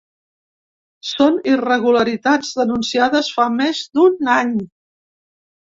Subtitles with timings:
[1.09, 4.61] Són irregularitats denunciades fa més d’un any!